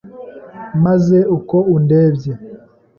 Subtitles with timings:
[0.85, 2.33] Maze uko undebye